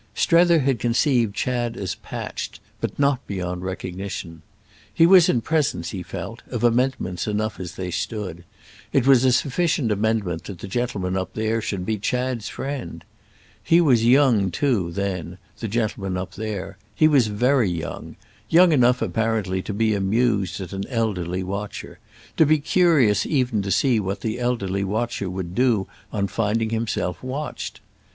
[0.15, 4.41] Strether had conceived Chad as patched, but not beyond recognition.
[4.91, 8.43] He was in presence, he felt, of amendments enough as they stood;
[8.91, 13.05] it was a sufficient amendment that the gentleman up there should be Chad's friend.
[13.63, 18.15] He was young too then, the gentleman up there—he was very young;
[18.49, 21.99] young enough apparently to be amused at an elderly watcher,
[22.37, 27.21] to be curious even to see what the elderly watcher would do on finding himself
[27.21, 27.81] watched.